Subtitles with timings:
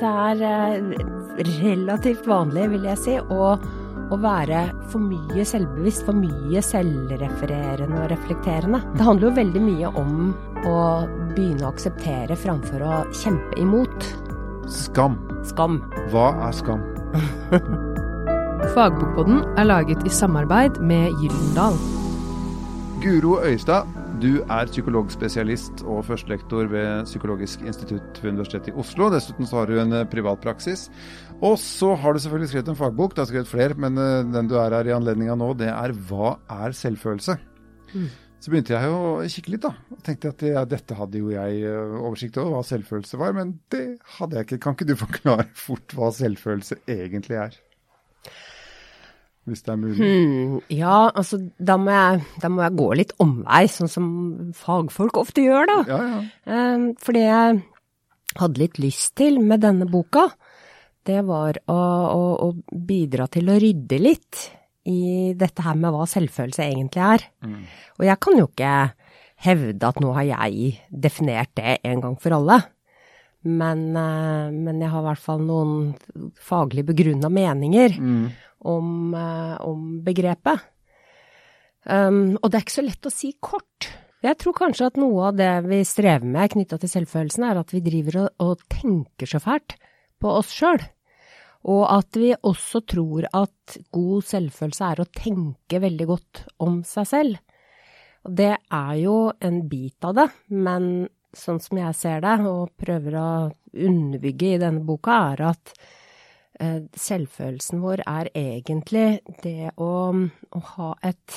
[0.00, 0.76] Det er eh,
[1.60, 3.48] relativt vanlig, vil jeg si, å,
[4.08, 8.80] å være for mye selvbevisst, for mye selvrefererende og reflekterende.
[8.94, 10.32] Det handler jo veldig mye om
[10.64, 10.78] å
[11.34, 14.08] begynne å akseptere framfor å kjempe imot.
[14.72, 15.20] Skam.
[15.44, 15.82] Skam.
[16.14, 16.80] Hva er skam?
[18.74, 21.76] Fagbokboden er laget i samarbeid med Gyldendal.
[23.04, 23.88] Guro Øystad,
[24.20, 29.08] du er psykologspesialist og førstelektor ved Psykologisk institutt ved Universitetet i Oslo.
[29.12, 30.88] Dessuten så har du en privat praksis.
[31.40, 33.14] Og så har du selvfølgelig skrevet en fagbok.
[33.16, 35.70] Du har skrevet flere, men eh, den du er her i anledning av nå, det
[35.72, 37.38] er Hva er selvfølelse?
[37.94, 38.10] Mm.
[38.40, 39.72] Så begynte jeg å kikke litt, da.
[39.92, 43.34] Og tenkte at ja, dette hadde jo jeg eh, oversikt over, hva selvfølelse var.
[43.40, 43.86] Men det
[44.18, 44.62] hadde jeg ikke.
[44.66, 47.60] Kan ikke du forklare fort hva selvfølelse egentlig er?
[49.48, 49.98] Hvis det er mulig?
[49.98, 54.06] Hmm, ja, altså da må, jeg, da må, jeg, gå litt omvei, sånn som
[54.56, 55.78] fagfolk ofte gjør, da.
[55.88, 56.20] Ja, ja.
[56.76, 57.60] Um, for det jeg
[58.40, 60.28] hadde litt lyst til med denne boka,
[61.08, 64.42] det var å, å, å bidra til å rydde litt
[64.90, 67.24] i dette her med hva selvfølelse egentlig er.
[67.44, 67.62] Mm.
[67.98, 68.74] Og jeg kan jo ikke
[69.40, 72.60] hevde at nå har jeg definert det en gang for alle.
[73.40, 77.96] Men, uh, men jeg har i hvert fall noen faglig begrunna meninger.
[77.96, 80.60] Mm om, eh, om begrepet.
[81.84, 83.88] Um, og det er ikke så lett å si kort.
[84.20, 87.72] Jeg tror kanskje at noe av det vi strever med knytta til selvfølelsen, er at
[87.72, 89.78] vi driver og, og tenker så fælt
[90.20, 90.82] på oss sjøl.
[91.72, 97.08] Og at vi også tror at god selvfølelse er å tenke veldig godt om seg
[97.08, 97.40] selv.
[98.28, 102.74] Og det er jo en bit av det, men sånn som jeg ser det, og
[102.80, 103.30] prøver å
[103.70, 105.74] underbygge i denne boka, er at
[106.60, 111.36] Eh, selvfølelsen vår er egentlig det å, å ha et,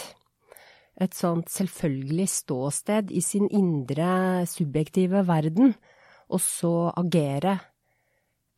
[0.99, 5.71] et sånt selvfølgelig ståsted i sin indre subjektive verden,
[6.27, 7.55] og så agere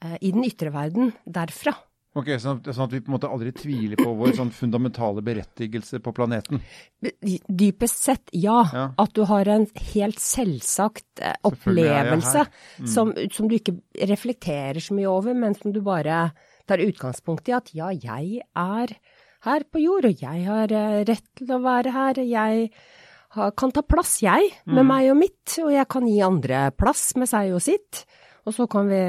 [0.01, 1.75] eh, i den ytre verden derfra.
[2.15, 5.99] Ok, sånn, sånn, at vi på en måte aldri tviler på vår sånn fundamentale berettigelse
[6.03, 6.61] på planeten?
[7.03, 8.61] Dypest sett, ja.
[8.71, 8.85] ja.
[9.03, 12.87] At du har en helt selvsagt eh, opplevelse mm.
[12.87, 13.75] som, som, du ikke
[14.07, 16.29] reflekterer så mye over, men som du bare
[16.65, 18.95] tar utgangspunkt i at ja, jeg er
[19.45, 22.23] her på jord, og jeg har eh, rett til å være her.
[22.23, 22.69] Jeg
[23.59, 24.93] kan ta plass, jeg, med mm.
[24.93, 28.05] meg og mitt, og jeg kan gi andre plass med seg og sitt.
[28.47, 29.03] Og så kan vi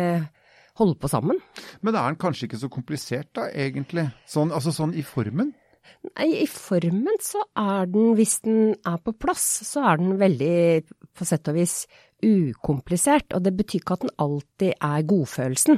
[0.79, 1.39] holde på sammen.
[1.81, 4.09] Men er den kanskje ikke så komplisert da, egentlig?
[4.29, 5.55] Sånn, altså sånn i formen?
[6.17, 10.83] Nei, i formen så er den, hvis den er på plass, så er den veldig,
[11.17, 11.75] på sett og vis,
[12.25, 13.35] ukomplisert.
[13.37, 15.77] Og det betyr ikke at den alltid er godfølelsen.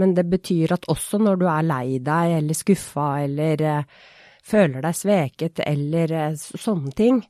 [0.00, 3.86] Men det betyr at også når du er lei deg eller skuffa eller eh,
[4.44, 7.22] føler deg sveket eller eh, sånne ting,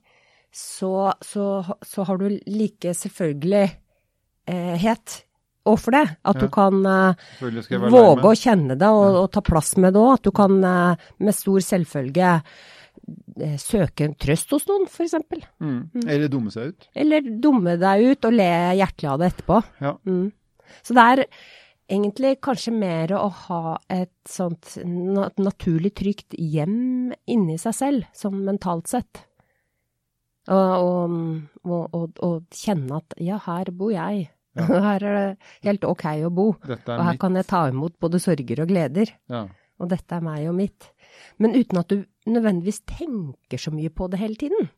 [0.55, 5.24] så, så, så, har du like selvfølgelighet
[5.67, 6.05] uh, for det.
[6.23, 6.45] At ja.
[6.45, 7.27] du kan uh,
[7.93, 10.15] våge å kjenne det og, og, ta plass med det òg.
[10.19, 12.39] At du kan med stor selvfølge
[13.61, 15.17] søke en trøst hos noen, f.eks.
[15.61, 15.75] Mm.
[15.93, 16.07] Mm.
[16.07, 16.87] Eller dumme seg ut.
[16.97, 18.49] Eller dumme deg ut og le
[18.79, 19.61] hjertelig av det etterpå.
[19.85, 19.93] Ja.
[20.09, 20.31] Mm.
[20.87, 21.25] Så det er
[21.91, 28.91] egentlig kanskje mer å ha et sånt naturlig trygt hjem inni seg selv, sånn mentalt
[28.91, 29.25] sett.
[30.53, 31.13] Og,
[31.65, 34.29] og, og, og kjenne at ja, her bor jeg.
[34.55, 34.67] Ja.
[34.89, 36.47] Her er det helt ok å bo.
[36.55, 37.21] Og her mitt.
[37.21, 39.11] kan jeg ta imot både sorger og gleder.
[39.31, 39.47] Ja.
[39.83, 40.93] Og dette er meg og mitt.
[41.43, 44.71] Men uten at du nødvendigvis tenker så mye på det hele tiden.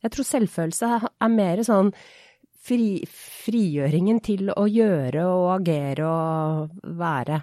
[0.00, 1.92] Jeg tror selvfølelse er mer sånn
[2.64, 7.40] fri, frigjøringen til å gjøre og agere og være,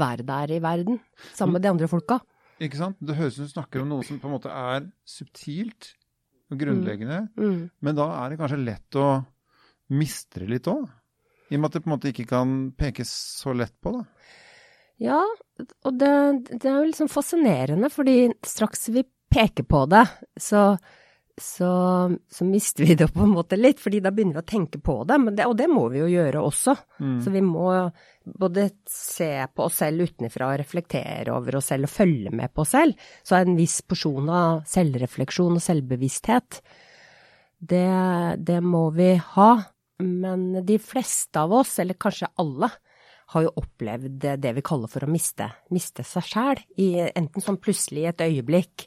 [0.00, 1.00] være der i verden
[1.34, 2.20] sammen med de andre folka.
[2.58, 2.98] Ikke sant?
[2.98, 5.92] Det høres ut som du snakker om noe som på en måte er subtilt
[6.48, 7.44] og grunnleggende, mm.
[7.44, 7.64] Mm.
[7.84, 9.08] men da er det kanskje lett å
[9.94, 10.86] miste det litt òg?
[11.48, 13.10] I og med at det på en måte ikke kan pekes
[13.40, 14.04] så lett på, da.
[14.98, 15.20] Ja,
[15.86, 16.14] og det,
[16.50, 20.02] det er jo liksom fascinerende, fordi straks vi peker på det,
[20.40, 20.72] så
[21.40, 24.80] så, så, mister vi det på en måte litt, fordi da begynner vi å tenke
[24.82, 25.18] på det.
[25.38, 26.74] det og det må vi jo gjøre også.
[26.98, 27.16] Mm.
[27.24, 27.70] Så vi må
[28.38, 32.64] både se på oss selv utenfra og reflektere over oss selv og følge med på
[32.64, 33.08] oss selv.
[33.22, 36.60] Så en viss porsjon av selvrefleksjon og selvbevissthet,
[37.58, 37.88] det,
[38.46, 39.50] det må vi ha.
[40.04, 42.70] Men de fleste av oss, eller kanskje alle,
[43.34, 46.62] har jo opplevd det vi kaller for å miste, miste seg sjæl.
[47.12, 48.86] Enten sånn plutselig i et øyeblikk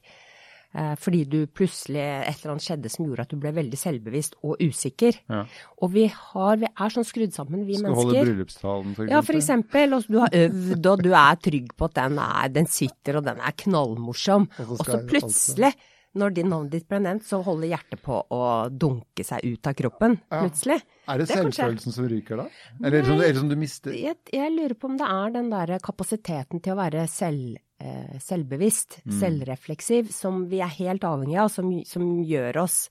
[0.72, 4.38] Eh, fordi du plutselig et eller annet skjedde som gjorde at du ble veldig selvbevisst
[4.48, 5.18] og usikker.
[5.28, 5.42] Ja.
[5.84, 8.06] Og vi, har, vi er sånn skrudd sammen, vi Skal mennesker.
[8.06, 9.12] Skal holde bryllupstalen, for eksempel?
[9.12, 9.98] Ja, for eksempel.
[9.98, 13.28] Og du har øvd, og du er trygg på at den, er, den sitter, og
[13.28, 14.48] den er knallmorsom.
[14.64, 15.74] Og så, plutselig
[16.16, 19.74] når din navnet ditt ble nevnt, så holder hjertet på å dunke seg ut av
[19.80, 20.42] kroppen Ja.
[20.44, 20.82] plutselig.
[21.08, 22.46] Er det, Det er kanskje- selvfølelsen som ryker da?
[22.84, 23.92] Eller som, det som du mister?
[23.96, 28.18] Jeg, jeg lurer på om det er den der kapasiteten til å være selv, eh,
[28.20, 32.90] selvbevisst, selvrefleksiv, som vi er helt avhengig av, som, som gjør oss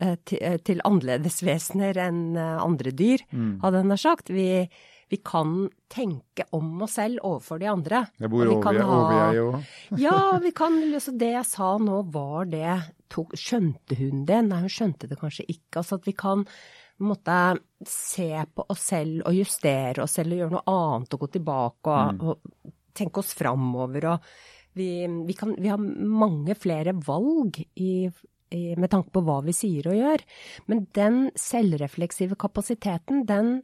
[0.00, 3.22] eh, til, eh, til annerledesvesener enn eh, andre dyr,
[3.62, 4.28] hadde jeg nær sagt.
[4.30, 4.48] Vi,
[5.08, 8.02] vi kan tenke om oss selv overfor de andre.
[8.18, 9.68] Jeg bor over, jeg òg.
[10.06, 12.72] ja, vi kan, altså det jeg sa nå, var det
[13.12, 14.40] tok, Skjønte hun det?
[14.48, 15.78] Nei, hun skjønte det kanskje ikke.
[15.82, 16.42] Altså at vi kan
[17.06, 17.38] måtte
[17.86, 21.96] se på oss selv og justere oss selv og gjøre noe annet og gå tilbake
[21.96, 24.08] og, og tenke oss framover.
[24.14, 24.30] Og
[24.76, 24.90] vi,
[25.28, 28.08] vi, kan, vi har mange flere valg i,
[28.50, 30.24] i, med tanke på hva vi sier og gjør.
[30.72, 33.60] Men den selvrefleksive kapasiteten, den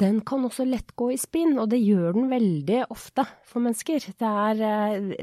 [0.00, 4.08] den kan også lett gå i spinn, og det gjør den veldig ofte for mennesker.
[4.20, 5.14] Det er eh,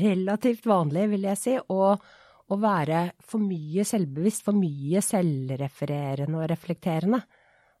[0.00, 6.48] relativt vanlig, vil jeg si, å, å være for mye selvbevisst, for mye selvrefererende og
[6.52, 7.20] reflekterende.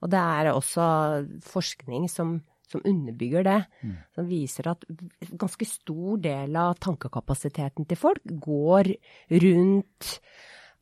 [0.04, 0.86] Og det er også
[1.46, 2.36] forskning som,
[2.68, 3.60] som underbygger det,
[4.14, 4.84] som viser at
[5.40, 8.92] ganske stor del av tankekapasiteten til folk går
[9.46, 10.12] rundt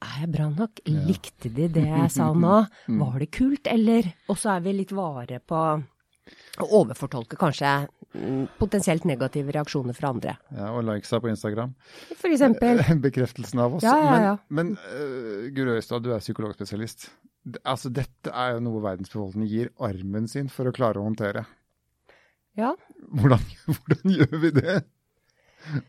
[0.04, 0.84] er jeg bra nok?
[1.08, 2.60] Likte de det jeg sa nå?
[3.02, 4.12] Var det kult, eller?
[4.30, 5.60] Og så er vi litt vare på
[6.62, 7.72] å overfortolke kanskje
[8.14, 10.36] mm, potensielt negative reaksjoner fra andre.
[10.54, 11.74] Ja, og likesa på Instagram.
[12.12, 12.80] For eksempel.
[13.06, 13.86] Bekreftelsen av oss.
[13.86, 14.34] Ja, ja, ja.
[14.48, 17.10] Men, men uh, Guro Øystad, du er psykologspesialist.
[17.60, 21.44] Altså, dette er jo noe verdensbefolkningen gir armen sin for å klare å håndtere.
[22.56, 22.72] Ja.
[23.12, 23.42] Hvordan,
[23.74, 24.80] hvordan gjør vi det?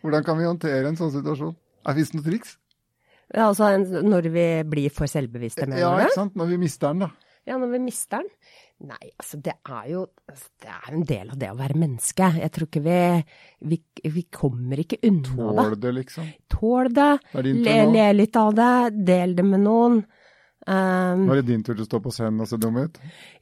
[0.01, 1.55] Hvordan kan vi håndtere en sånn situasjon?
[1.85, 2.55] Er det noe triks?
[3.33, 3.71] Ja, Altså
[4.05, 6.35] når vi blir for selvbevisste, mener Ja, ikke sant?
[6.37, 7.09] Når vi mister den, da.
[7.45, 8.29] Ja, når vi mister den?
[8.85, 12.27] Nei, altså det er jo altså, det er en del av det å være menneske.
[12.41, 12.99] Jeg tror ikke vi
[13.71, 13.77] Vi,
[14.17, 15.63] vi kommer ikke unna det.
[15.63, 16.27] Tål det, liksom.
[16.51, 17.11] Tål det.
[17.31, 18.73] Det Le, le litt av det.
[19.07, 20.03] Del det med noen.
[20.65, 22.95] Um, er det din tur til å stå på scenen og se dum ut.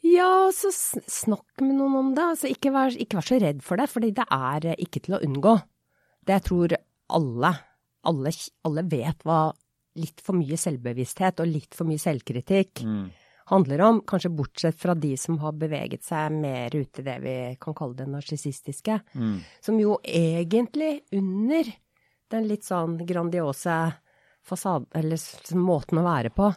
[0.03, 2.25] Ja, så snakk med noen om det.
[2.35, 5.15] Altså, ikke, vær, ikke vær så redd for det, fordi det er eh, ikke til
[5.15, 5.53] å unngå.
[6.27, 6.75] Det jeg tror
[7.15, 7.53] alle,
[8.11, 8.33] alle,
[8.67, 9.39] alle vet hva
[9.99, 12.81] litt for mye selvbevissthet og litt for mye selvkritikk
[13.51, 17.35] handler om, kanskje bortsett fra de som har beveget seg mer ut i det vi
[17.61, 18.99] kan kalle det narsissistiske,
[19.61, 21.73] som jo egentlig under
[22.31, 23.75] den litt sånn grandiose
[24.47, 25.19] fasaden, eller
[25.59, 26.49] måten å være på,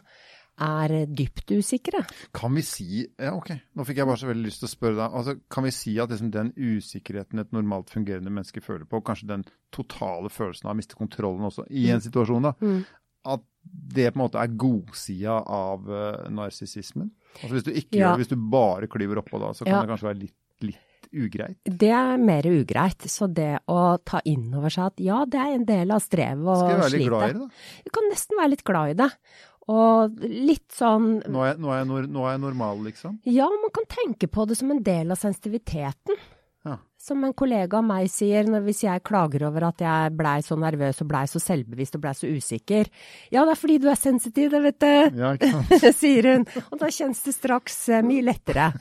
[0.57, 2.01] er dypt usikre.
[2.33, 4.97] Kan vi si Ja, ok, nå fikk jeg bare så veldig lyst til å spørre
[4.97, 5.17] deg.
[5.19, 9.29] Altså, kan vi si at liksom den usikkerheten et normalt fungerende menneske føler på, kanskje
[9.35, 9.45] den
[9.75, 12.55] totale følelsen av å miste kontrollen også, i en situasjon, da,
[13.25, 17.11] at det på en måte er godsida av uh, narsissismen?
[17.41, 17.99] Altså hvis du ikke Ja.
[18.11, 19.81] gjør det, hvis du bare klyver oppå da, så kan Ja.
[19.81, 21.57] det kanskje være litt, litt ugreit?
[21.63, 22.99] Det er mer ugreit.
[23.07, 26.45] Så det å ta inn over seg at ja, det er en del av strevet
[26.47, 27.49] og Skal jeg være litt glad i det, da?
[27.85, 29.11] Du kan nesten være litt glad i det.
[29.67, 33.19] Og litt sånn Nå er, jeg- nå er, jeg, nå er jeg normal, liksom?
[33.25, 36.15] Ja, man kan tenke på det som en del av sensitiviteten.
[36.67, 36.77] Ja.
[37.07, 40.57] Som en kollega av meg sier, når hvis jeg klager over at jeg blei så
[40.59, 42.89] nervøs og blei så selvbevisst og blei så usikker.
[43.31, 45.21] Ja, det er fordi du er sensitiv, det vet du.
[45.21, 45.31] Ja,
[46.01, 46.47] sier hun.
[46.65, 48.71] Og da kjennes det straks eh, mye lettere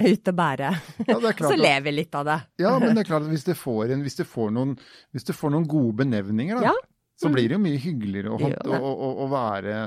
[0.00, 0.70] ut å bære.
[1.02, 2.38] Ja, det er klart Så lever ler vi litt av det.
[2.62, 4.76] Ja, men det er klart at hvis du får, en, hvis det får, noen,
[5.12, 6.74] hvis får noen gode benevninger, da, Ja.
[7.20, 9.80] så blir det jo mye hyggeligere å, å, å, å, være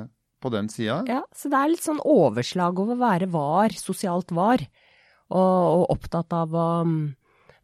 [0.44, 1.02] på den sida.
[1.10, 4.62] Ja, så det er litt sånn overslag over å være var, sosialt var,
[5.32, 7.00] og, og opptatt av å mm,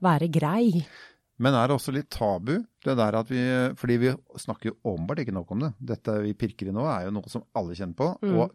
[0.03, 0.85] være grei.
[1.41, 3.41] Men er det også litt tabu, det der at vi
[3.75, 5.72] Fordi vi snakker jo åpenbart ikke nok om det.
[5.93, 8.36] Dette vi pirker i nå, er jo noe som alle kjenner på, Mm.
[8.38, 8.51] og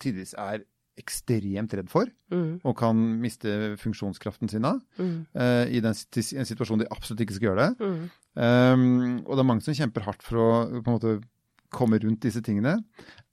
[0.00, 0.64] tidvis er
[0.96, 4.80] ekstremt redd for, Mm, og kan miste funksjonskraften sin av.
[4.98, 8.10] mm, Uh, I den, en situasjon de absolutt ikke skal gjøre det.
[8.36, 11.14] Um, og det er mange som kjemper hardt for å på en måte
[11.74, 12.76] komme rundt disse tingene.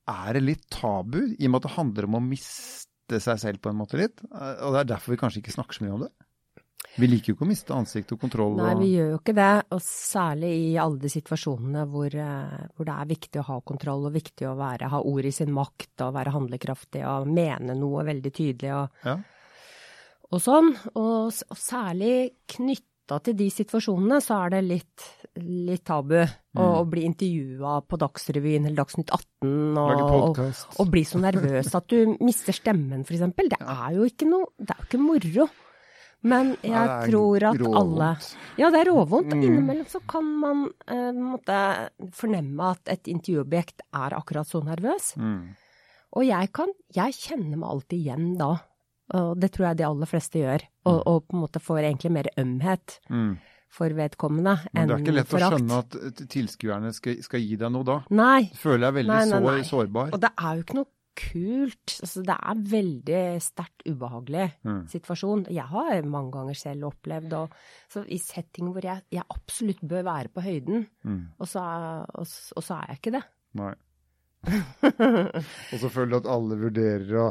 [0.10, 3.62] Er det litt tabu, i og med at det handler om å miste seg selv
[3.62, 4.22] på en måte litt?
[4.34, 6.12] Eh, Og det er derfor vi kanskje ikke snakker så mye om det?
[7.00, 8.58] Vi liker jo ikke å miste ansikt og kontroll.
[8.60, 12.90] Nei, vi gjør jo ikke det, og særlig i alle de situasjonene hvor, eh, hvor
[12.90, 16.04] det er viktig å ha kontroll og viktig å være, ha ord i sin makt
[16.04, 19.16] og være handlekraftig og mene noe veldig tydelig og, Ja.
[20.32, 20.74] og sånn.
[20.96, 25.08] Og, og særlig knytta til de situasjonene så er det litt,
[25.40, 26.60] litt tabu å, Mm.
[26.60, 30.40] å bli intervjua på Dagsrevyen eller Dagsnytt 18 og,
[30.76, 33.48] og, bli så nervøs at du mister stemmen, eksempel.
[33.48, 35.50] Det er jo ikke noe Det er jo ikke moro.
[36.24, 37.78] Men jeg er tror at råvondt.
[37.80, 38.10] alle
[38.62, 39.34] Ja, det er råvondt.
[39.34, 39.44] Mm.
[39.48, 41.58] innimellom så kan man eh, måtte
[42.14, 45.16] fornemme at et intervjuobjekt er akkurat så nervøs.
[45.18, 45.56] Mm.
[46.14, 48.52] Og jeg kan Jeg kjenner meg alltid igjen da.
[49.14, 50.62] Og det tror jeg de aller fleste gjør.
[50.86, 53.38] Og, og på en måte får egentlig mer ømhet Mm.
[53.72, 57.72] for vedkommende Men det er ikke lett å skjønne at tilskuerne skal, skal gi deg
[57.72, 57.98] noe da.
[58.12, 59.64] Nei, føler jeg veldig Nei, nei, nei.
[59.64, 60.12] sårbar.
[60.14, 61.98] og det er jo ikke noe kult.
[62.02, 64.88] Altså, det er en veldig sterkt ubehagelig Mm.
[64.88, 65.46] situasjon.
[65.52, 67.54] Jeg har mange ganger selv opplevd og,
[67.90, 71.28] så i setting hvor jeg, jeg absolutt bør være på høyden, Mm.
[71.40, 73.24] og så, er, og, og så er jeg ikke det.
[73.54, 73.74] Nei.
[75.72, 77.28] Og så føler du at alle vurderer å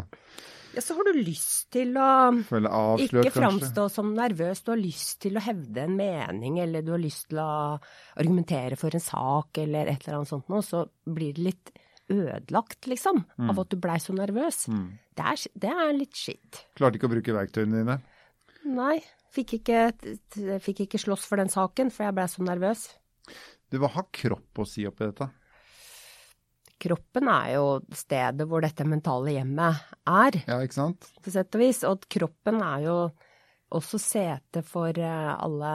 [0.70, 4.60] Ja, så har du lyst til å avslørt, Ikke framstå som nervøs.
[4.62, 7.80] Du har lyst til å hevde en mening, eller du har lyst til å
[8.22, 10.62] argumentere for en sak, eller et eller annet sånt noe.
[10.62, 11.72] Så blir det litt
[12.10, 14.64] ødelagt, liksom, av at du blei så nervøs.
[14.72, 14.86] Mm.
[15.16, 16.64] Det, er, det er litt skitt.
[16.78, 17.98] Klarte ikke å bruke verktøyene dine.
[18.76, 18.96] Nei,
[19.32, 19.84] fikk ikke,
[20.64, 22.88] fikk ikke slåss for den saken, for jeg blei så nervøs.
[23.70, 25.30] Du, hva har kropp å si oppi dette?
[26.80, 31.10] Kroppen er jo stedet hvor dette mentale hjemmet er, Ja, ikke sant?
[31.20, 31.82] på sett og vis.
[31.84, 32.94] Og kroppen er jo
[33.70, 35.70] også sete for eh, alle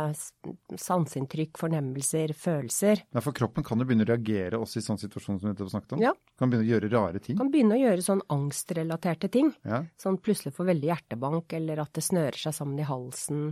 [0.79, 3.01] sanseinntrykk, fornemmelser, følelser.
[3.15, 5.71] Ja, for kroppen kan jo begynne å reagere også i sånn situasjon som vi nettopp
[5.73, 6.03] snakket om.
[6.03, 6.11] Ja.
[6.39, 7.37] Kan begynne å gjøre rare ting.
[7.39, 9.53] Kan begynne å gjøre sånn angstrelaterte ting.
[9.63, 9.83] Ja.
[10.01, 13.45] Sånn plutselig får veldig hjertebank, eller at det snører seg sammen i halsen.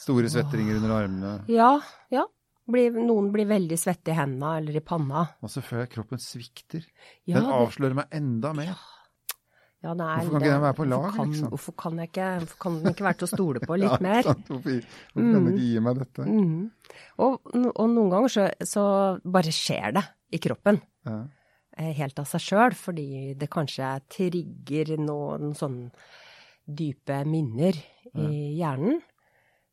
[0.00, 1.34] Store svetteringer under armene.
[1.52, 1.74] Ja,
[2.14, 2.24] ja.
[2.70, 5.24] Blir, noen blir veldig svette i hendene eller i panna.
[5.42, 6.84] Og så føler jeg kroppen svikter.
[7.26, 8.70] Ja, Den det- avslører meg enda mer.
[8.70, 8.76] Ja,
[9.80, 11.48] det nei, Hvorfor kan ikke det- den være på lag, hvorfor kan, liksom?
[11.54, 14.22] Hvorfor kan, ikke, hvorfor kan den ikke være til å stole på litt Ja, mer?
[14.22, 14.46] sant?
[14.50, 14.80] Hvorfor,
[15.14, 16.26] hvorfor kan du ikke gi meg dette?
[16.28, 16.70] Mm.
[17.18, 18.84] Og, og noen ganger så, så
[19.24, 20.04] bare skjer det
[20.36, 20.80] i kroppen.
[21.08, 21.18] Ja.
[21.78, 23.08] eh, Helt av seg sjøl, fordi
[23.40, 25.90] det kanskje trigger noen sånne
[26.70, 27.74] dype minner
[28.14, 29.00] i hjernen.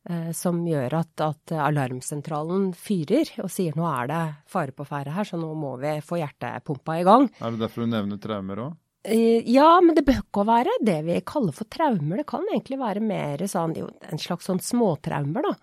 [0.08, 5.12] eh, Som gjør at, at alarmsentralen fyrer og sier nå er det fare på ferde
[5.12, 7.28] her, så nå må vi få hjertepumpa i gang.
[7.44, 8.76] Er det derfor du nevner traumer òg?
[9.04, 12.20] Eh, Ja, men det bør ikke å være det vi kaller for traumer.
[12.20, 15.54] Det kan egentlig være mer sånn, jo, en slags sånn småtraumer, da.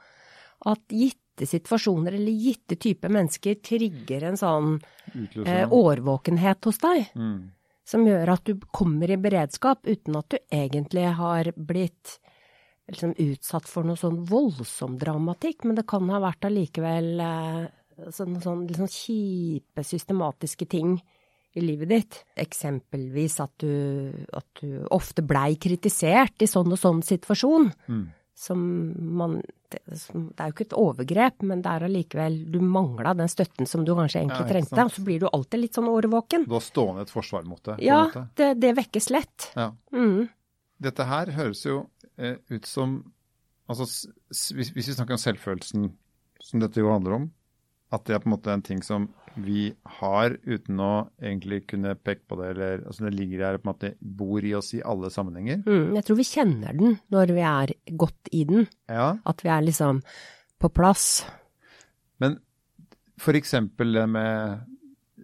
[0.72, 4.70] At gitte situasjoner eller gitte typer mennesker trigger en sånn
[5.46, 7.10] eh, årvåkenhet hos deg.
[7.16, 7.52] Mm.
[7.86, 12.16] Som gjør at du kommer i beredskap uten at du egentlig har blitt
[12.90, 15.68] liksom, utsatt for noe sånn voldsom dramatikk.
[15.68, 17.68] Men det kan ha vært allikevel eh,
[18.16, 20.98] sånne sånn, sånn kjipe, systematiske ting
[21.56, 22.20] i livet ditt.
[22.40, 27.72] Eksempelvis at du, at du ofte blei kritisert i sånn og sånn situasjon.
[27.88, 28.06] Mm.
[28.36, 28.60] Som
[29.16, 29.38] man
[29.72, 33.32] det, som, det er jo ikke et overgrep, men det er allikevel Du mangla den
[33.32, 34.84] støtten som du kanskje egentlig Ja, trengte.
[34.84, 36.44] Og så blir du alltid litt sånn årvåken.
[36.50, 37.78] Du har stående et forsvar mot det?
[37.86, 38.04] Ja,
[38.36, 39.52] det, det vekkes lett.
[39.56, 39.72] ja.
[39.96, 40.28] Mm.
[40.84, 41.86] Dette her høres jo
[42.20, 43.00] eh, ut som
[43.66, 43.88] Altså,
[44.30, 45.88] hvis, hvis vi snakker om selvfølelsen,
[46.38, 47.24] som dette jo handler om,
[47.96, 49.68] at det er på en måte en ting som vi
[50.00, 53.74] har uten å egentlig kunne peke på det, eller altså det ligger her på en
[53.74, 55.64] måte bor i oss i alle sammenhenger.
[55.68, 55.96] Mm.
[55.98, 58.68] Jeg tror vi kjenner den når vi er godt i den.
[58.92, 60.02] Ja, At vi er liksom
[60.62, 61.26] på plass.
[62.24, 62.40] men
[63.20, 64.64] for eksempel det med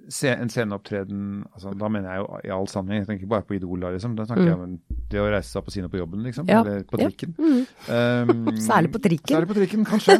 [0.01, 3.55] en sceneopptreden, altså, da mener jeg jo i all sammenheng, jeg tenker ikke bare på
[3.58, 4.15] Idol, liksom.
[4.17, 4.77] Da snakker jeg om
[5.12, 7.10] det å reise seg opp og si noe på jobben, liksom, Ja, eller på ja.
[7.10, 7.36] trikken.
[7.38, 7.62] Mm.
[7.88, 9.36] Um, Særlig på trikken.
[9.36, 10.17] Særlig på trikken, kanskje.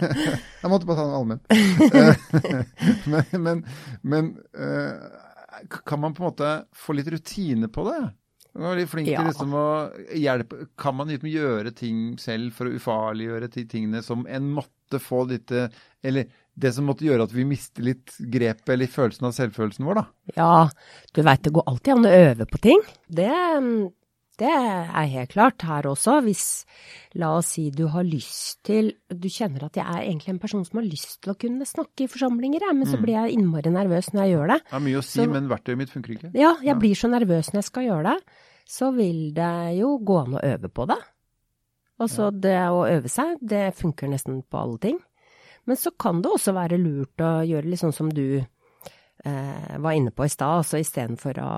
[0.62, 1.42] jeg måtte bare ta den allmenn.
[3.12, 3.62] men men,
[4.02, 5.22] men uh,
[5.86, 8.02] kan man på en måte få litt rutine på det?
[8.52, 9.22] Man er litt flink Ja.
[9.22, 9.66] til liksom å
[10.12, 15.00] hjelpe Kan man liksom gjøre ting selv for å ufarliggjøre de tingene som en måtte
[15.00, 15.72] få litt eh,
[16.04, 19.94] Eller det som måtte gjøre at vi mister litt grepet eller følelsen av selvfølelsen vår,
[20.02, 20.04] da?
[20.36, 20.68] Ja,
[21.14, 22.82] du veit det går alltid an å øve på ting.
[23.08, 23.30] Det,
[24.42, 26.18] det er helt klart her også.
[26.26, 26.44] Hvis,
[27.20, 30.64] la oss si du har lyst til Du kjenner at jeg er egentlig en person
[30.64, 33.72] som har lyst til å kunne snakke i forsamlinger, jeg, men så blir jeg innmari
[33.72, 34.60] nervøs når jeg gjør det.
[34.70, 36.30] Det er mye å si, Så- men verktøyet mitt funker ikke.
[36.34, 36.78] Ja, jeg Ja.
[36.80, 38.18] blir så nervøs når jeg skal gjøre det.
[38.68, 41.00] Så vil det jo gå an å øve på det.
[42.00, 44.98] Altså det å øve seg, det funker nesten på alle ting.
[45.66, 48.40] Men så kan det også være lurt å gjøre litt sånn som du
[49.24, 51.50] eh, var inne på i stad, altså istedenfor å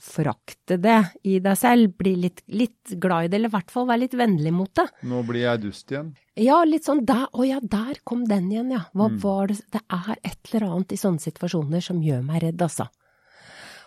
[0.00, 0.98] forakte det
[1.28, 4.16] i deg selv, bli litt, litt glad i det, eller i hvert fall være litt
[4.16, 4.86] vennlig mot det.
[5.10, 6.14] Nå blir jeg dust igjen.
[6.40, 8.86] Ja, litt sånn der, å ja, der kom den igjen, ja.
[8.96, 9.20] Hva Mm.
[9.22, 12.88] var det, det er et eller annet i sånne situasjoner som gjør meg redd, altså.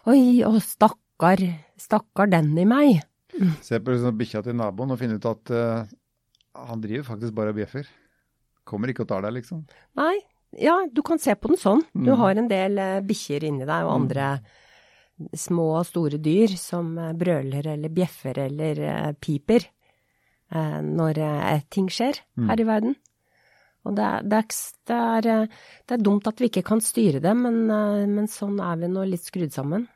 [0.08, 1.42] Oi, å stakkar,
[1.82, 3.02] stakkar den i meg.
[3.62, 5.90] Se på liksom bikkja til naboen og finne ut at uh,
[6.56, 7.90] han driver faktisk bare og bjeffer.
[8.68, 9.64] Kommer ikke og tar deg, liksom.
[9.96, 10.18] Nei,
[10.60, 11.82] ja, du kan se på den sånn.
[11.96, 12.18] Du Mm.
[12.20, 14.30] har en del eh, bikkjer inni deg og andre
[15.34, 19.66] små og store dyr som eh, brøler eller bjeffer eller eh, piper
[20.52, 22.50] eh, når eh, ting skjer Mm.
[22.52, 22.96] her i verden.
[23.88, 24.48] Og det er, det, er,
[24.92, 25.48] det, er, eh,
[25.88, 29.06] det er dumt at vi ikke kan styre det, men, men sånn er vi nå
[29.08, 29.88] litt skrudd sammen.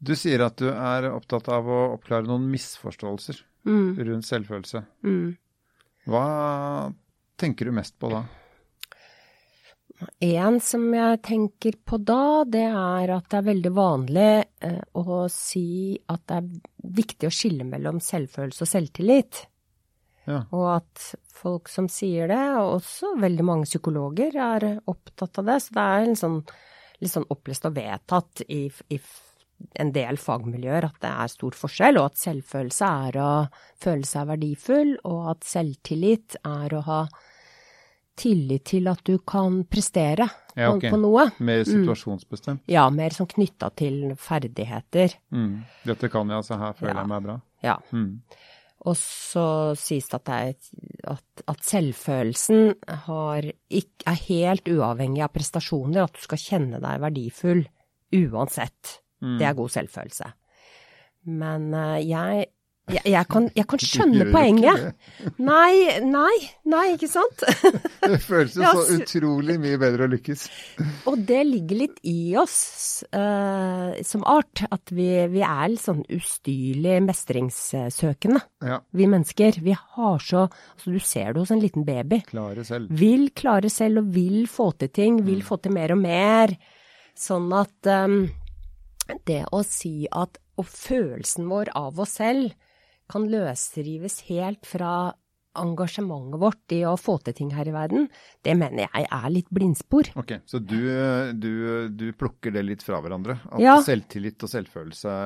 [0.00, 4.80] Du sier at du er opptatt av å oppklare noen misforståelser Mm, rundt selvfølelse.
[5.04, 5.36] mm.
[6.08, 6.90] Hva
[7.40, 8.24] tenker du mest på da?
[10.24, 14.30] En som jeg tenker på da, det er at det er veldig vanlig
[14.64, 16.50] eh, å si at det er
[17.00, 19.42] viktig å skille mellom selvfølelse og selvtillit.
[20.28, 20.42] Ja.
[20.56, 25.58] Og at folk som sier det, og også veldig mange psykologer, er opptatt av det.
[25.64, 26.38] Så det er en sånn,
[27.00, 29.00] litt sånn opplest og vedtatt i, i
[29.80, 33.32] en del fagmiljøer at det er stor forskjell, og at selvfølelse er å
[33.80, 37.02] føle seg verdifull, og at selvtillit er å ha
[38.20, 40.26] tillit til at du kan prestere
[40.58, 41.24] Ja, på, på noe.
[41.40, 42.62] Mer situasjonsbestemt?
[42.70, 45.16] Ja, mer sånn knytta til ferdigheter.
[45.32, 45.62] Mm.
[45.88, 47.00] Dette kan jeg, altså her føler Ja.
[47.04, 47.36] jeg meg bra.
[47.64, 47.76] Ja.
[47.96, 48.10] Mm.
[48.88, 49.44] Og så
[49.76, 50.54] sies det at, det er,
[51.12, 52.70] at, at selvfølelsen
[53.06, 57.60] har, ikke, er helt uavhengig av prestasjoner, at du skal kjenne deg verdifull
[58.16, 58.94] uansett.
[59.20, 59.36] Mm.
[59.36, 60.30] Det er god selvfølelse.
[61.28, 62.46] Men eh, jeg,
[62.94, 64.86] jeg, jeg, kan, jeg kan skjønne poenget.
[65.38, 66.36] Nei, nei,
[66.68, 67.44] nei, ikke sant?
[68.10, 70.46] Det føles jo så utrolig mye bedre å lykkes.
[71.10, 72.56] Og det ligger litt i oss
[73.14, 79.60] uh, som art, at vi, vi er litt sånn ustyrlig mestringssøkende, Ja, vi mennesker.
[79.62, 82.22] Vi har så Altså, du ser det hos en liten baby.
[82.28, 82.90] klare selv.
[82.96, 86.54] Vil klare selv og vil få til ting, vil få til mer og mer.
[87.18, 88.22] Sånn at um,
[89.28, 92.52] det å si at Og følelsen vår av oss selv
[93.10, 95.12] kan løsrives helt fra
[95.58, 98.04] engasjementet vårt i å få til ting her i verden,
[98.46, 100.12] det mener jeg er litt blindspor.
[100.20, 100.78] Ok, Så du,
[101.34, 103.34] du, du plukker det litt fra hverandre?
[103.50, 103.74] At Ja.
[103.82, 105.16] selvtillit og selvfølelse,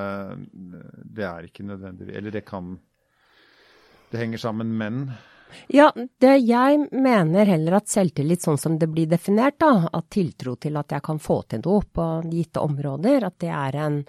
[1.04, 2.78] det er ikke nødvendig Eller det kan
[4.10, 5.12] Det henger sammen, men
[5.68, 10.56] Ja, det jeg mener heller at selvtillit sånn som det blir definert, da, at tiltro
[10.56, 14.00] til at jeg kan få til noe på gitte områder, at det er en,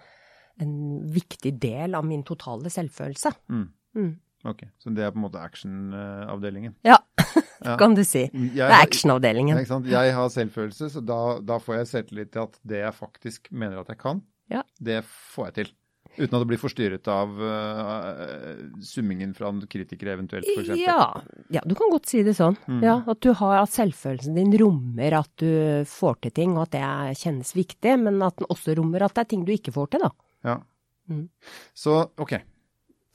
[0.62, 0.76] en
[1.12, 3.34] viktig del av min totale selvfølelse.
[3.50, 4.14] mm, Mm.
[4.46, 6.76] Ok, Så det er på en måte actionavdelingen?
[6.86, 6.98] Ja,
[7.64, 8.26] det kan du si.
[8.30, 9.58] Jeg Det er actionavdelingen.
[9.90, 13.80] Jeg har selvfølelse, så da, da får jeg selvtillit til at det jeg faktisk mener
[13.80, 14.22] at jeg kan,
[14.52, 14.62] Ja.
[14.80, 15.72] det får jeg til.
[16.16, 20.70] Uten at det blir forstyrret av uh, summingen fra kritikere eventuelt, f.eks.
[20.80, 21.22] Ja,
[21.52, 22.56] ja, du kan godt si det sånn.
[22.70, 22.84] Mm.
[22.86, 26.76] Ja, at du har at selvfølelsen din rommer at du får til ting, og at
[26.78, 29.92] det kjennes viktig, men at den også rommer at det er ting du ikke får
[29.96, 30.12] til, da.
[30.46, 30.60] Ja.
[31.10, 31.28] Mm.
[31.78, 32.34] Så ok,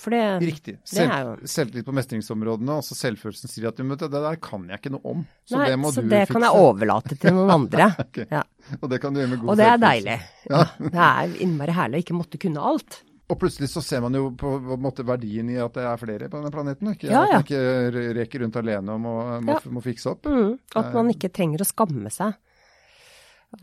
[0.01, 0.77] For det riktig.
[0.79, 4.79] det Selv, jo- selvtillit på mestringsområdene, og så selvfølelsen sier at det der kan jeg
[4.79, 5.25] ikke noe om.
[5.45, 6.33] Så Nei, det må så du det fikse.
[6.39, 7.91] kan jeg overlate til noen andre.
[8.07, 8.27] okay.
[8.31, 8.43] Ja.
[8.81, 10.19] Og det kan du gjøre med god Og det er deilig.
[10.51, 10.65] Ja.
[10.79, 13.01] Det er innmari herlig å ikke måtte kunne alt.
[13.31, 16.01] Og plutselig så ser man jo på, på en måte verdien i at det er
[16.01, 16.89] flere på denne planeten.
[16.97, 17.11] Ikke?
[17.13, 19.13] Ja, At man ikke reker rundt alene og må,
[19.47, 20.27] må, må fikse opp.
[20.27, 22.35] Mm, at man ikke trenger å skamme seg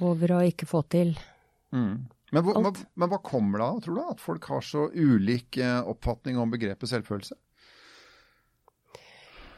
[0.03, 1.15] over å ikke få til
[1.75, 2.05] Mm.
[2.35, 2.81] Men, hvor, Alt.
[2.99, 6.51] men hva kommer det av, tror du, at folk har så ulik eh, oppfatning om
[6.51, 7.37] begrepet selvfølelse?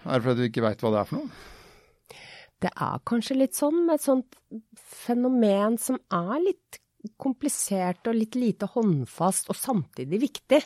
[0.05, 2.19] Er det fordi du ikke veit hva det er for noe?
[2.59, 4.37] Det er kanskje litt sånn med et sånt
[4.75, 6.79] fenomen som er litt
[7.19, 10.59] komplisert og litt lite håndfast, og samtidig viktig.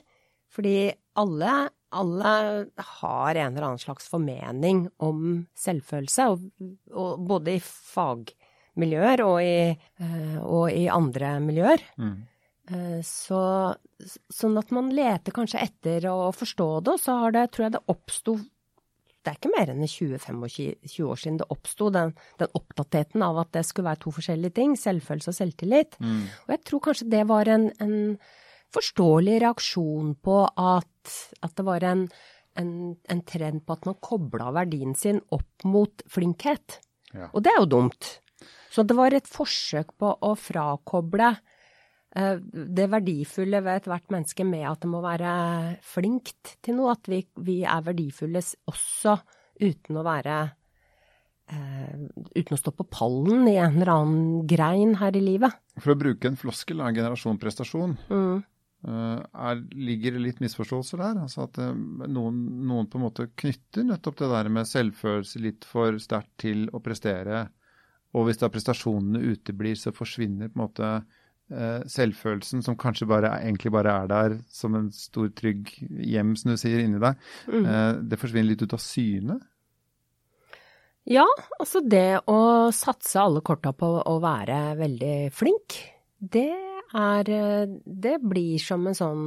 [0.54, 0.90] Fordi
[1.22, 1.54] alle,
[1.94, 2.34] alle
[2.98, 6.48] har en eller annen slags formening om selvfølelse, og,
[6.92, 7.64] og både i
[8.74, 11.82] fagmiljøer og i, eh, og i andre miljøer.
[11.98, 12.28] Mm.
[12.70, 13.76] Eh, Så,
[14.30, 17.72] sånn at man leter kanskje etter å forstå det, og så har det, tror jeg
[17.74, 18.40] det oppsto
[19.24, 23.54] Det er ikke mer enn 20-25 år siden det oppsto, den, den oppdateten av at
[23.54, 25.96] det skulle være to forskjellige ting, selvfølelse og selvtillit.
[26.04, 26.26] Mm.
[26.44, 28.18] Og jeg tror kanskje det var en, en
[28.76, 32.10] forståelig reaksjon på at, at det var en,
[32.60, 36.82] en, en trend på at man kobla verdien sin opp mot flinkhet.
[37.14, 37.32] Ja.
[37.32, 38.18] Og det er jo dumt.
[38.74, 41.30] Så det var et forsøk på å frakoble
[42.18, 45.36] eh, det verdifulle ved ethvert menneske med at det må være
[45.86, 46.96] flinkt til noe.
[46.98, 49.20] At vi, vi er verdifulle også
[49.62, 50.42] uten å være
[51.52, 52.08] Uh,
[52.40, 55.52] Uten å stå på pallen i en eller annen grein her i livet.
[55.76, 58.38] For å bruke en floskel av generasjon prestasjon, Mm.
[58.88, 61.20] uh, er, ligger det litt misforståelser der?
[61.26, 61.76] Altså at uh,
[62.08, 66.70] noen, noen på en måte knytter nettopp det der med selvfølelse litt for sterkt til
[66.72, 67.50] å prestere.
[68.14, 70.90] Og hvis da prestasjonene uteblir, så forsvinner på en måte
[71.50, 76.54] eh, selvfølelsen, som kanskje bare, egentlig bare er der som en stor, trygg hjem, som
[76.54, 77.18] du sier, inni deg.
[77.50, 77.66] Mm.
[77.66, 79.40] Eh, det forsvinner litt ut av syne.
[81.10, 81.26] Ja,
[81.60, 85.82] altså det å satse alle korta på å være veldig flink,
[86.24, 86.52] det
[86.94, 89.26] er eh, Det blir som en sånn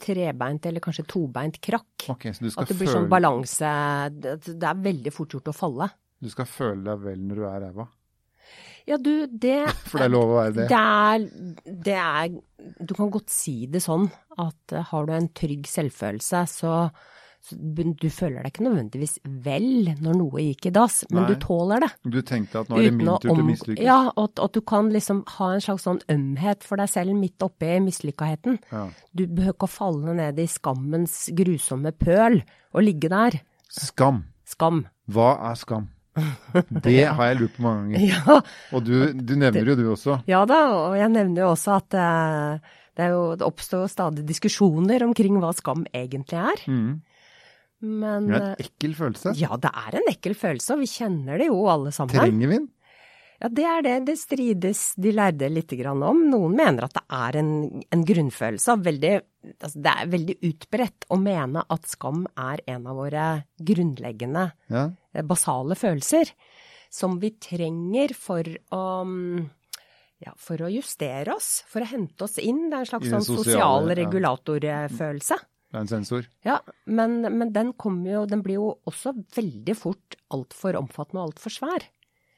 [0.00, 2.06] trebeint eller kanskje tobeint krakk.
[2.14, 3.68] Okay, At det blir sånn balanse
[4.14, 5.90] Det det er veldig fort gjort å falle.
[6.20, 7.86] Du skal føle deg vel når du er ræva.
[8.88, 10.66] Ja, du, det For det er lov å være det.
[10.70, 11.28] Det er,
[11.86, 14.08] det er Du kan godt si det sånn
[14.40, 16.72] at eh, har du en trygg selvfølelse, så,
[17.44, 21.28] Så du føler deg ikke nødvendigvis vel når noe gikk i dass, men Nei.
[21.30, 21.90] du tåler det.
[22.16, 23.84] Du tenkte at nå er det min tur til å mislykkes?
[23.84, 27.46] Ja, og at du kan liksom ha en slags sånn ømhet for deg selv midt
[27.46, 28.60] oppi mislykkaheten.
[28.72, 28.88] Ja.
[29.16, 32.42] Du behøver ikke å falle ned i skammens grusomme pøl
[32.74, 33.40] og ligge der.
[33.72, 34.24] Skam.
[34.48, 34.84] Skam.
[35.08, 35.88] Hva er skam?
[36.84, 38.08] Det har jeg lurt på mange ganger.
[38.10, 38.40] Ja,
[38.76, 40.18] Og du, du nevner jo du også.
[40.30, 40.58] ja da,
[40.90, 45.38] og jeg nevner jo også at eh, det, jo, det oppstår jo stadig diskusjoner omkring
[45.40, 46.64] hva skam egentlig er.
[46.66, 46.90] Mm.
[47.80, 49.32] Men Det er en ekkel følelse.
[49.40, 52.12] ja, det er en ekkel følelse, og vi kjenner det jo alle sammen.
[52.18, 52.68] Trenger vi den?
[53.40, 56.18] Ja, det er det det strides de lærde lite grann om.
[56.28, 57.52] Noen mener at det er en,
[57.88, 58.74] en grunnfølelse.
[58.84, 59.12] Veldig,
[59.64, 64.90] altså det er veldig utbredt å mene at skam er en av våre grunnleggende, Ja.
[65.14, 66.32] Eh, basale følelser.
[66.90, 68.42] Som vi trenger for
[68.74, 69.44] å mm,
[70.20, 72.66] ja, for å justere oss, for å hente oss inn.
[72.68, 75.38] Det er en slags sånn sosial regulatorfølelse.
[75.70, 76.26] Det er en sensor.
[76.44, 76.58] Ja,
[76.90, 81.54] men, men den kommer jo, den blir jo også veldig fort altfor omfattende og altfor
[81.54, 81.86] svær.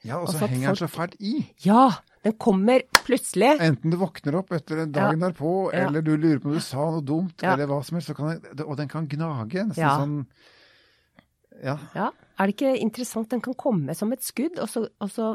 [0.05, 1.33] Ja, og så Altså henger den så fælt i.
[1.65, 1.85] Ja,
[2.27, 3.55] den kommer plutselig.
[3.63, 5.87] Enten du våkner opp etter dagen derpå, Ja.
[5.87, 7.55] eller du lurer på om du sa noe dumt, Ja.
[7.55, 9.63] eller hva som helst, så kan og den kan gnage.
[9.65, 9.97] Nesten Ja.
[9.99, 10.27] sånn
[11.63, 11.77] Ja.
[11.95, 13.31] Ja, er det ikke interessant?
[13.31, 15.29] Den kan komme som et skudd, og så, og så,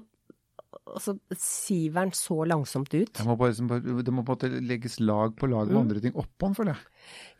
[0.87, 3.13] og så siver den så langsomt ut.
[3.15, 5.81] Det må bare, det må på en måte legges lag på lag med Mm.
[5.85, 6.83] andre ting oppå den, føler jeg.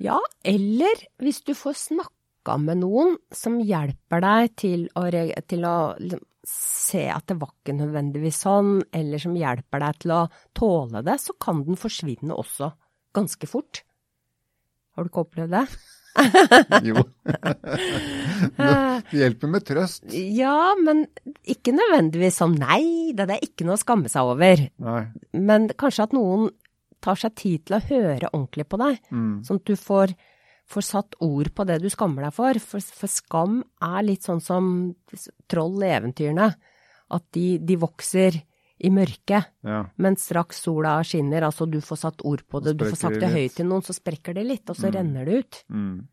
[0.07, 5.03] Ja, eller hvis du får snakka med noen som hjelper deg til å,
[5.51, 10.11] til å liksom, se at det var ikke nødvendigvis sånn, eller som hjelper deg til
[10.15, 10.21] å
[10.55, 12.71] tåle det, så kan den forsvinne også
[13.17, 13.81] ganske fort.
[14.95, 15.65] Har du ikke opplevd det?
[16.87, 17.03] Jo.
[18.57, 20.05] det hjelper med trøst.
[20.13, 21.05] Ja, men
[21.47, 24.63] ikke nødvendigvis som nei, det er ikke noe å skamme seg over.
[24.83, 25.01] Nei.
[25.37, 26.49] Men kanskje at noen
[27.03, 29.43] tar seg tid til å høre ordentlig på deg, Mm.
[29.45, 30.15] sånn at du får,
[30.67, 32.59] får satt ord på det du skammer deg for.
[32.59, 34.95] For, for skam er litt sånn som
[35.47, 36.49] troll i eventyrene,
[37.13, 38.41] at de, de vokser
[38.79, 39.85] i mørket, Ja.
[39.97, 43.29] men straks sola skinner, altså du får satt ord på det, du får sagt det
[43.33, 44.93] høyt til noen, så sprekker det litt, og så Mm.
[44.95, 45.63] renner det ut.
[45.71, 46.07] Mm.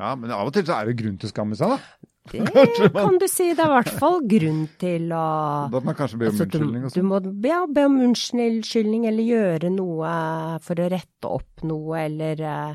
[0.00, 1.78] ja, men av og til så er det grunn til å skamme seg, da.
[2.32, 5.94] Det kan du si, det er i hvert fall grunn til å Da må man
[5.98, 10.12] kanskje be om Altså, unnskyldning og du må ja, be om unnskyldning eller gjøre noe
[10.62, 12.74] for å rette opp noe, eller, eh,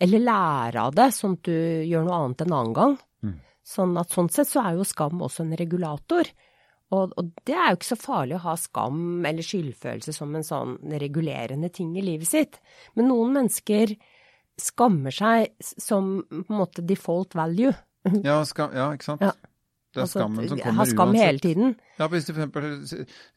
[0.00, 2.98] eller lære av det, sånn at du gjør noe annet en annen gang.
[3.22, 3.34] Mm.
[3.66, 6.24] Sånn at sånn sett så er jo skam også en regulator.
[6.94, 10.44] Og, og det er jo ikke så farlig å ha skam eller skyldfølelse som en
[10.46, 12.60] sånn regulerende ting i livet sitt.
[12.94, 13.96] Men noen mennesker
[14.60, 17.74] skammer seg som på en måte default value.
[18.22, 19.20] Ja, skam, ja, ikke sant?
[19.26, 19.32] Ja.
[19.96, 20.76] Det er Altså, skammen som kommer uansett.
[20.76, 21.24] ha skam uansett.
[21.26, 21.70] hele tiden.
[21.98, 22.64] Ja, Hvis for eksempel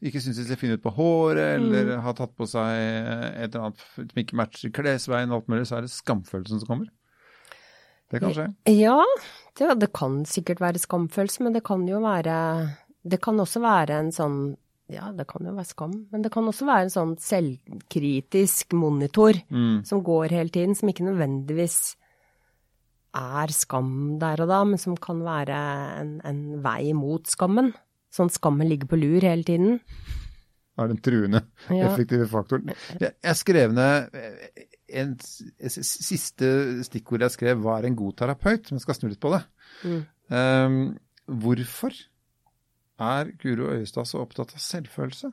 [0.04, 2.02] ikke syns de ser fine ut på håret, eller Mm.
[2.04, 5.78] har tatt på seg et eller annet som ikke matcher klesveien og alt mulig, så
[5.78, 6.90] er det skamfølelsen som kommer.
[8.12, 8.46] Det kan skje.
[8.76, 8.98] Ja,
[9.56, 12.36] det, det kan sikkert være skamfølelse, men det kan jo være
[13.04, 14.56] Det kan også være en sånn
[14.90, 19.34] Ja, det kan jo være skam, men det kan også være en sånn selvkritisk monitor
[19.48, 19.84] Mm.
[19.86, 21.94] som går hele tiden, som ikke nødvendigvis
[23.14, 25.54] er skam der og da, men som kan være
[26.00, 27.72] en, en vei mot skammen.
[28.10, 29.80] Sånn skammen ligger på lur hele tiden.
[30.78, 31.86] er den truende, Ja.
[31.92, 32.72] effektive faktoren.
[32.98, 34.10] Jeg, jeg skrev ned
[34.88, 39.30] en siste stikkord jeg skrev, var en god terapeut, men jeg skal snu litt på
[39.36, 39.44] det.
[39.84, 40.06] Mm.
[40.30, 41.92] Um, hvorfor
[43.00, 45.30] er Guro Øyestad så opptatt av selvfølelse?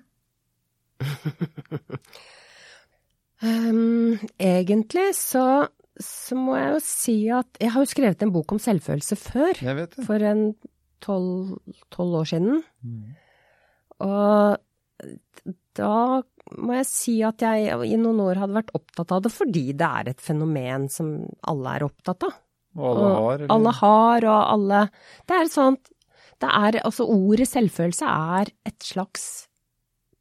[3.43, 5.67] um, egentlig så,
[5.99, 9.53] så må jeg jo si at jeg har jo skrevet en bok om selvfølelse før.
[9.62, 10.08] Jeg vet det.
[10.08, 10.43] for en
[11.03, 12.63] tolv år siden.
[12.82, 13.13] Mm.
[14.08, 14.58] Og
[15.77, 16.23] da
[16.58, 19.88] må jeg si at jeg i noen år hadde vært opptatt av det fordi det
[20.01, 21.12] er et fenomen som
[21.49, 22.38] alle er opptatt av.
[22.77, 23.51] Og alle Og har, eller?
[23.56, 24.82] Alle har, og alle
[25.27, 25.91] Det er sånt
[26.41, 29.47] Det er altså ordet selvfølelse er et slags,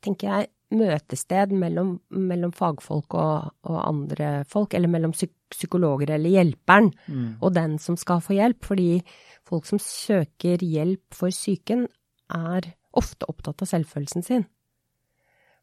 [0.04, 6.32] tenker jeg, møtested mellom, mellom fagfolk og, og andre folk, eller mellom psyk psykologer eller
[6.32, 7.36] hjelperen Mm.
[7.40, 9.02] og den som skal få hjelp, fordi
[9.46, 11.86] folk som søker hjelp for psyken,
[12.34, 14.46] er ofte opptatt av selvfølelsen sin.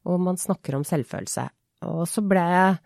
[0.08, 1.48] Og man snakker om selvfølelse.
[1.84, 2.76] Og så ble jeg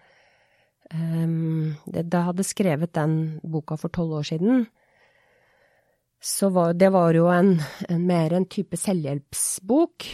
[0.95, 4.67] um, Da jeg hadde skrevet den boka for tolv år siden,
[6.21, 7.55] så var det var jo en,
[7.89, 10.07] en mer en type selvhjelpsbok.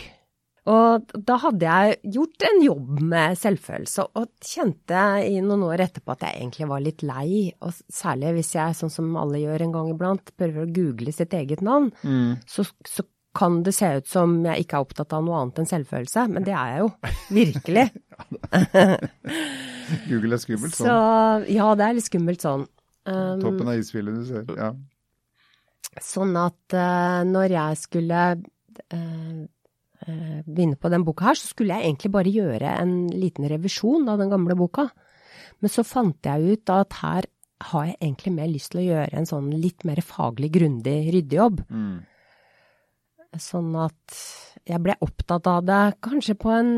[0.65, 6.15] Og da hadde jeg gjort en jobb med selvfølelse, og kjente i noen år etterpå
[6.15, 7.51] at jeg egentlig var litt lei.
[7.61, 11.37] Og særlig hvis jeg, sånn som alle gjør en gang iblant, prøver å google sitt
[11.37, 12.39] eget navn, Mm.
[12.49, 13.05] så, så
[13.37, 16.45] kan det se ut som jeg ikke er opptatt av noe annet enn selvfølelse, men
[16.47, 16.89] det er jeg jo.
[17.35, 17.87] Virkelig.
[20.09, 21.47] Google er skummelt Så sånn.
[21.53, 22.65] ja, det er litt skummelt sånn.
[23.05, 24.47] Um, Toppen av isfjellet du ser.
[24.57, 24.71] Ja.
[26.03, 29.45] Sånn at eh, når jeg skulle eh,
[30.07, 34.09] eh, begynne på den boka her, så skulle jeg egentlig bare gjøre en liten revisjon
[34.11, 34.89] av den gamle boka.
[35.63, 37.31] Men så fant jeg ut at her
[37.71, 41.63] har jeg egentlig mer lyst til å gjøre en sånn litt mer faglig grundig ryddejobb.
[41.71, 42.03] Mm.
[43.41, 44.19] Sånn at
[44.69, 46.75] jeg ble opptatt av det kanskje på en,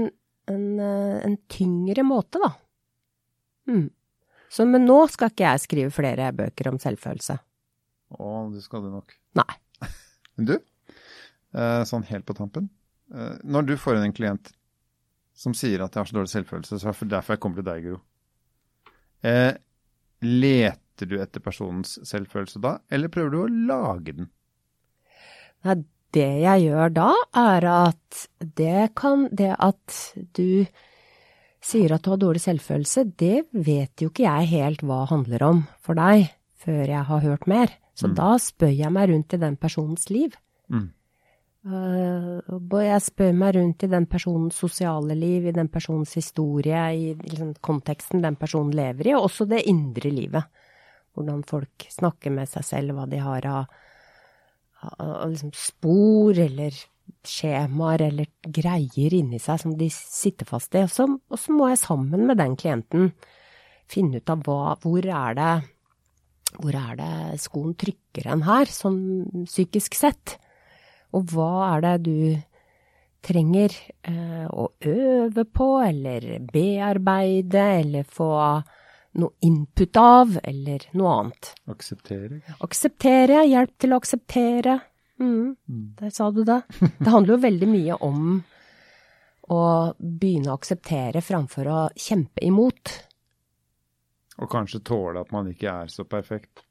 [0.52, 2.52] en, en tyngre måte, da.
[3.66, 3.88] Mm.
[4.52, 7.40] Så, men nå skal ikke jeg skrive flere bøker om selvfølelse.
[8.14, 9.14] Å, det skal du nok.
[9.38, 9.48] Nei.
[10.36, 10.54] Men du,
[11.56, 12.68] eh, sånn helt på tampen.
[13.14, 14.52] eh, Når du får inn en klient
[15.36, 17.66] som sier at jeg har så dårlig selvfølelse, så er det derfor jeg kommer til
[17.68, 17.98] deg, Gro.
[19.26, 19.52] Eh,
[20.24, 24.30] Leter du etter personens selvfølelse da, eller prøver du å lage den?
[25.66, 25.74] Nei,
[26.16, 28.22] det jeg gjør da, er at
[28.56, 29.96] det kan Det at
[30.38, 30.64] du
[31.66, 35.62] sier at du har dårlig selvfølelse, det vet jo ikke jeg helt hva handler om
[35.84, 37.72] for deg, før jeg har hørt mer.
[37.96, 40.34] Så da spør jeg meg rundt i den personens liv.
[40.68, 40.90] Mm.
[41.66, 47.14] Uh, jeg spør meg rundt i den personens sosiale liv, i den personens historie, i
[47.16, 50.46] liksom, konteksten den personen lever i, og også det indre livet.
[51.16, 53.80] Hvordan folk snakker med seg selv, hva de har av,
[55.00, 56.76] av liksom spor eller
[57.26, 60.84] skjemaer eller greier inni seg som de sitter fast i.
[60.84, 63.10] Og så, og så må jeg sammen med den klienten
[63.90, 65.54] finne ut av hva, hvor er det
[66.60, 69.00] hvor er det skoen trykker en her, sånn
[69.46, 70.36] psykisk sett?
[71.16, 72.18] Og hva er det du
[73.26, 73.74] trenger
[74.06, 78.30] eh, å øve på, eller bearbeide, eller få
[79.16, 81.54] noe input av, eller noe annet?
[81.72, 82.42] Akseptere?
[82.64, 84.78] Akseptere, hjelp til å akseptere.
[85.22, 85.56] Mm,
[86.00, 86.60] der sa du det.
[87.00, 88.38] Det handler jo veldig mye om
[89.52, 89.62] å
[89.96, 92.92] begynne å akseptere framfor å kjempe imot.
[94.42, 96.64] Og kanskje tåle at man ikke er så perfekt.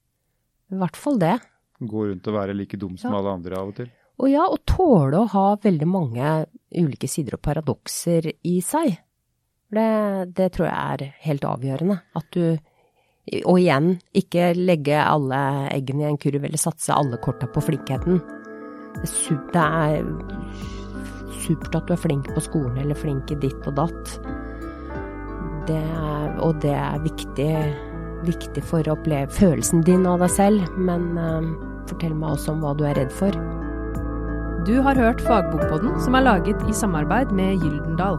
[0.71, 1.38] I hvert fall det.
[1.82, 3.19] Gå rundt og være like dum som Ja.
[3.19, 3.89] alle andre av og til.
[4.21, 8.93] Og ja, og tåle å ha veldig mange ulike sider og paradokser i seg.
[9.75, 11.97] Det, det tror jeg er helt avgjørende.
[12.15, 12.56] At du,
[13.43, 15.41] og igjen, ikke legge alle
[15.73, 18.21] eggene i en kurv eller satse alle korta på flinkheten.
[18.95, 23.39] Det er, super, det er supert at du er flink på skolen eller flink i
[23.41, 24.15] ditt og datt.
[25.65, 25.82] Det
[26.43, 27.51] og det er viktig,
[28.28, 31.51] viktig for å oppleve følelsen din av deg selv, men eh,
[31.89, 33.36] fortell meg også om hva du er redd for.
[34.65, 38.17] Du har hørt Fagbokpodden, som er laget i samarbeid med Gyldendal.